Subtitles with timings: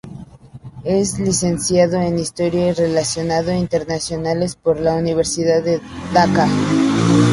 [0.83, 5.79] Es licenciado en Historia y Relaciones Internacionales por la Universidad de
[6.11, 6.47] Daca.